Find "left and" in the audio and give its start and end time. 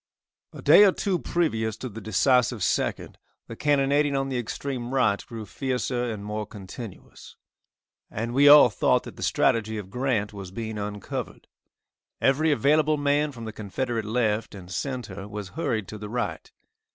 14.05-14.71